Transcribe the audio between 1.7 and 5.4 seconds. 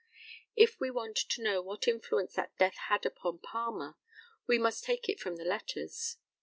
influence that death had upon Palmer, we must take it from